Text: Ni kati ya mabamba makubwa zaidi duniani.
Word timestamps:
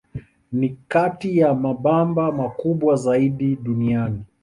Ni 0.51 0.69
kati 0.87 1.37
ya 1.37 1.53
mabamba 1.53 2.31
makubwa 2.31 2.95
zaidi 2.95 3.55
duniani. 3.55 4.21